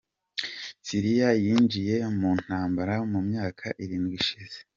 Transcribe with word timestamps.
Siriya 0.85 1.29
yinjiye 1.43 1.95
mu 2.19 2.31
ntambara 2.43 2.93
mu 3.11 3.19
myaka 3.29 3.65
irindwi 3.83 4.15
ishize. 4.21 4.57